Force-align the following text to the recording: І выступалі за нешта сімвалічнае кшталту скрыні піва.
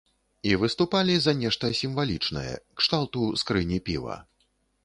І 0.51 0.53
выступалі 0.61 1.17
за 1.25 1.33
нешта 1.41 1.69
сімвалічнае 1.81 2.49
кшталту 2.81 3.29
скрыні 3.43 3.79
піва. 3.91 4.19